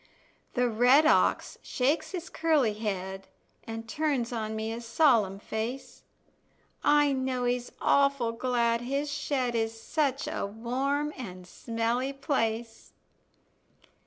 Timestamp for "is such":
9.53-10.27